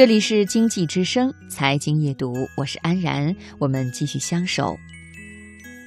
[0.00, 4.74] 这里是经济之声财经夜读，我是安然，我们继续相守。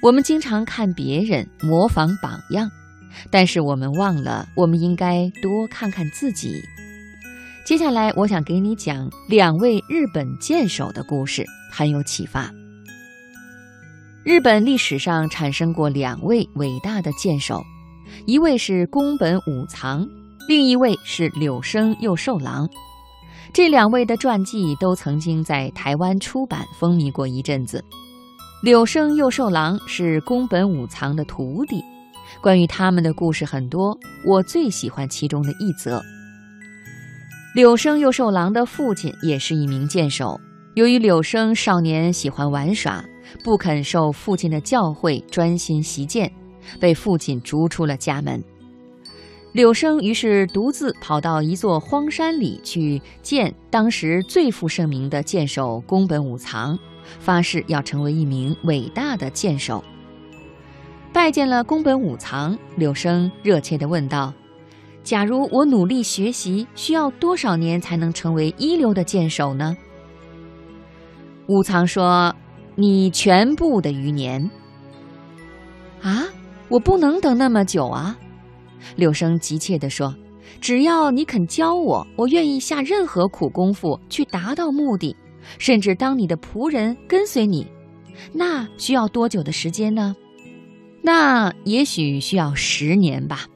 [0.00, 2.70] 我们经常看别人模仿榜样，
[3.30, 6.54] 但是我们忘了，我们应该多看看自己。
[7.66, 12.50] 接下来，我想给你讲两位日本剑手的故事，很有启发。
[14.24, 17.62] 日本历史上产生过两位伟大的剑手，
[18.24, 20.08] 一位是宫本武藏，
[20.48, 22.66] 另一位是柳生佑受郎。
[23.52, 27.82] 这两位的传记都曾经在台湾出版风靡过一阵子。
[28.62, 31.82] 柳生又寿郎是宫本武藏的徒弟，
[32.40, 36.02] 关于他们的故事很多，我最喜欢其中的一则。
[37.54, 40.38] 柳生又寿郎的父亲也是一名剑手，
[40.74, 43.04] 由于柳生少年喜欢玩耍，
[43.42, 46.30] 不肯受父亲的教诲，专心习剑，
[46.78, 48.42] 被父亲逐出了家门。
[49.52, 56.78] 柳生于是独自跑到一座荒山里去见当时最负盛名的剑手宫本武藏，
[57.18, 59.82] 发誓要成为一名伟大的剑手。
[61.12, 64.32] 拜见了宫本武藏，柳生热切地问道
[65.02, 69.74] ：“假如我努力学习，需要多少年才能成为一流的剑手呢？”
[71.48, 72.32] 武藏说
[72.76, 74.48] ：“你全部的余年。”
[76.02, 76.26] 啊，
[76.68, 78.16] 我不能等那么久啊！
[78.96, 80.14] 柳生急切地说
[80.60, 85.14] ：“只要你肯教我，我愿意下任何苦功夫去达到目的，
[85.58, 87.66] 甚至当你的仆人跟随你。
[88.32, 90.16] 那需要多久的时间呢？
[91.02, 93.46] 那也许需要十年吧。”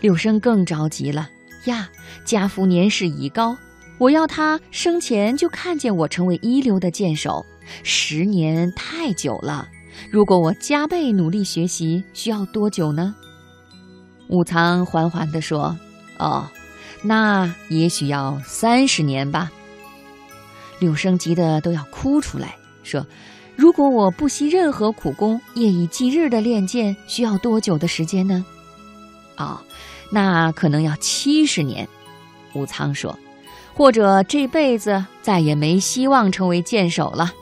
[0.00, 1.28] 柳生更着急了
[1.66, 1.88] ：“呀，
[2.24, 3.56] 家父年事已高，
[3.98, 7.44] 我要他生前就看见我成为一流的剑手，
[7.84, 9.68] 十年太久了。
[10.10, 13.14] 如果我加倍努力学习，需要多久呢？”
[14.32, 15.76] 武藏缓缓地说
[16.18, 16.48] ：“哦，
[17.02, 19.52] 那也许要三十年吧。”
[20.80, 23.06] 柳生急得都要哭出来，说
[23.54, 28.42] ：“如果我不惜任何苦功，夜以继日的练剑，需要多久的时间呢
[29.36, 29.60] ？”“哦，
[30.10, 31.86] 那可能要七十年。”
[32.54, 33.18] 武藏说
[33.76, 37.34] ，“或者这辈子再也没希望成为剑手了。”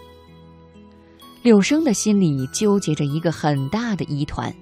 [1.42, 4.53] 柳生的心里纠结着一个很大的疑团，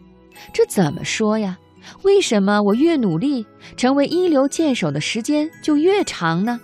[0.52, 1.58] 这怎么说呀？
[2.02, 6.60] 为什么我越努力，成为一流剑手的时间就越长呢？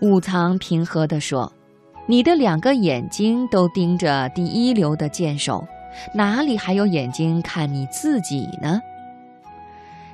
[0.00, 1.52] 武藏平和地说
[2.06, 5.66] ：“你的两个眼睛都盯着第一流的剑手，
[6.14, 8.80] 哪里还有眼睛看你自己呢？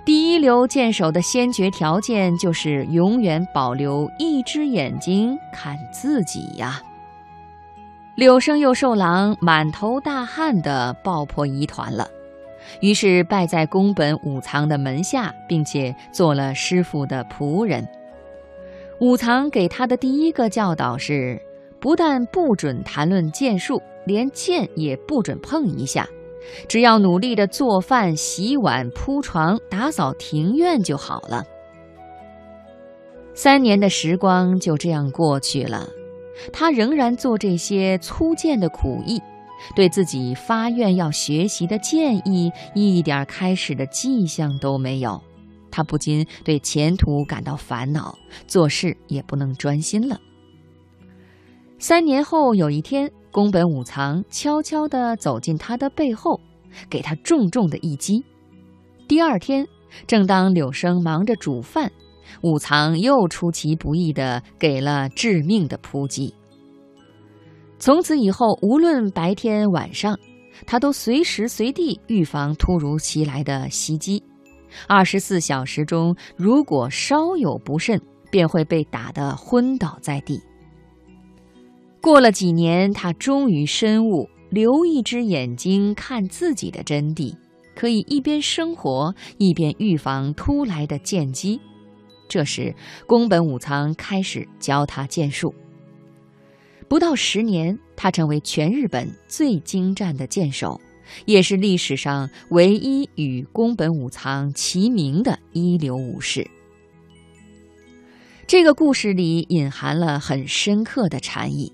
[0.05, 6.81] 第一流剑手的先决条件就是永远保留一只眼睛看自己呀。”
[8.17, 12.09] 柳生又受郎满头大汗地爆破疑团了。
[12.81, 17.87] 于是拜在宫本武藏的门下，并且做了师傅的仆人。
[19.01, 21.41] 武藏给他的第一个教导是：
[21.81, 26.09] 不但不准谈论剑术，连剑也不准碰一下，
[26.69, 31.45] 只要努力的做饭、洗碗、铺床、打扫庭院就好了。
[33.35, 35.89] 三年的时光就这样过去了，
[36.53, 39.21] 他仍然做这些粗贱的苦役。
[39.75, 45.23] 对自己发愿要学习的建议一点开始的迹象都没有，
[45.71, 48.17] 他不禁对前途感到烦恼，
[48.47, 50.21] 做事也不能专心了。
[51.79, 56.41] 三年后有一天，宫本武藏悄悄地走进他的背后，
[56.89, 58.25] 给他重重的一击。
[59.07, 59.67] 第二天，
[60.07, 61.91] 正当柳生忙着煮饭，
[62.43, 66.35] 武藏又出其不意地给了致命的扑击。
[67.79, 70.19] 从此以后，无论白天晚上，
[70.67, 74.23] 他都随时随地预防突如其来的袭击。
[74.89, 80.41] 二十四小时中，如果稍有不慎，便会被打得昏倒在地。
[82.01, 87.35] 过了几年，他终于深悟，留一只眼睛看自己的真谛，
[87.75, 91.61] 可以一边生活，一边预防突来的剑击。
[92.29, 92.75] 这时，
[93.07, 95.55] 宫本武藏开始教他剑术。
[96.89, 100.81] 不到十年，他成为全日本最精湛的剑手，
[101.27, 106.49] 也是历史上唯一与宫本武藏齐名的一流武士。
[108.47, 111.73] 这个故事里隐含了很深刻的禅意：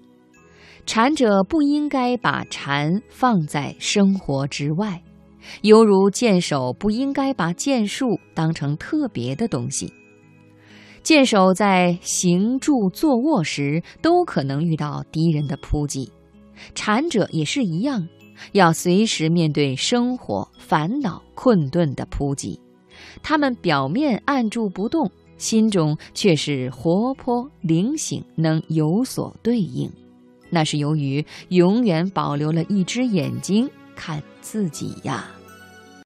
[0.86, 5.02] 禅者不应该把禅放在生活之外，
[5.62, 9.92] 犹如剑手不应该把剑术当成特别的东西。
[11.02, 16.10] 剑手在行住坐卧时都可能遇到敌人的扑击，
[16.74, 18.06] 禅者也是一样，
[18.52, 22.60] 要随时面对生活烦恼困顿的扑击。
[23.22, 29.90] 他们表面按住不动，心中却是活泼灵醒，能有所对应。
[30.50, 35.30] 那是由于永远保留了一只眼睛看自己呀。